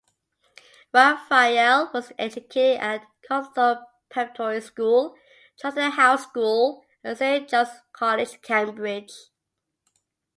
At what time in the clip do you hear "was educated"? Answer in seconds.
1.93-2.81